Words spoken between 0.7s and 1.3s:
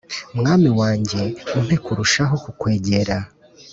wanjye